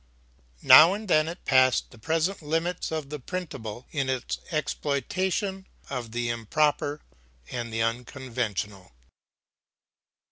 Now 0.63 0.95
and 0.95 1.07
then 1.07 1.27
it 1.27 1.45
passed 1.45 1.91
the 1.91 1.99
present 1.99 2.41
limits 2.41 2.89
of 2.91 3.11
the 3.11 3.19
printable 3.19 3.85
in 3.91 4.09
its 4.09 4.39
exploitation 4.51 5.67
of 5.91 6.11
the 6.11 6.27
improper 6.29 7.01
and 7.51 7.71
the 7.71 7.83
unconventional. 7.83 8.93